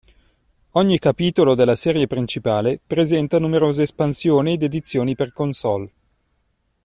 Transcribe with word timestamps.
Ogni 0.71 0.97
capitolo 0.97 1.53
della 1.53 1.75
serie 1.75 2.07
principale 2.07 2.79
presenta 2.87 3.37
numerose 3.37 3.83
espansioni 3.83 4.53
ed 4.53 4.63
edizioni 4.63 5.13
per 5.13 5.31
console. 5.31 5.91